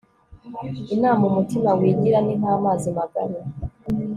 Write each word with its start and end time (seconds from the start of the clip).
inama 0.95 1.23
umutima 1.31 1.69
wigira 1.79 2.19
ni 2.25 2.33
nk'amazi 2.39 2.87
magari 2.97 3.35